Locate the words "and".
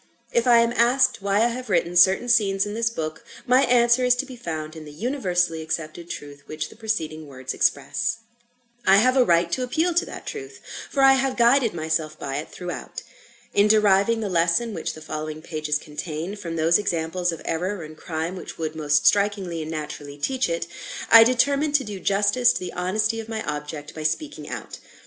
17.83-17.95, 19.61-19.69